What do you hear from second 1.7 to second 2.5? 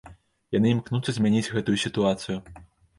сітуацыю.